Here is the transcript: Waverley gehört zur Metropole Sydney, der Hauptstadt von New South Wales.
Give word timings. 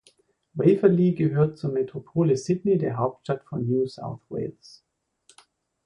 Waverley 0.55 1.11
gehört 1.13 1.59
zur 1.59 1.71
Metropole 1.73 2.35
Sydney, 2.35 2.79
der 2.79 2.97
Hauptstadt 2.97 3.43
von 3.43 3.67
New 3.67 3.85
South 3.85 4.21
Wales. 4.29 4.83